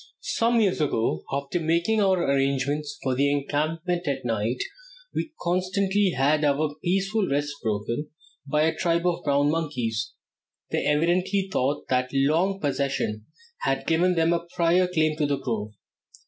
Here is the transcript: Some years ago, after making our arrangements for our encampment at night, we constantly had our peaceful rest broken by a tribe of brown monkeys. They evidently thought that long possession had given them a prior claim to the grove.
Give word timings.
Some 0.33 0.59
years 0.59 0.81
ago, 0.81 1.23
after 1.31 1.59
making 1.59 2.01
our 2.01 2.23
arrangements 2.23 2.97
for 3.03 3.11
our 3.11 3.19
encampment 3.19 4.07
at 4.07 4.25
night, 4.25 4.63
we 5.13 5.31
constantly 5.39 6.13
had 6.17 6.43
our 6.43 6.73
peaceful 6.83 7.27
rest 7.29 7.51
broken 7.61 8.09
by 8.47 8.63
a 8.63 8.75
tribe 8.75 9.05
of 9.05 9.23
brown 9.23 9.51
monkeys. 9.51 10.13
They 10.71 10.87
evidently 10.87 11.49
thought 11.51 11.87
that 11.89 12.09
long 12.13 12.59
possession 12.59 13.27
had 13.59 13.85
given 13.85 14.15
them 14.15 14.33
a 14.33 14.47
prior 14.55 14.87
claim 14.87 15.17
to 15.17 15.27
the 15.27 15.37
grove. 15.37 15.73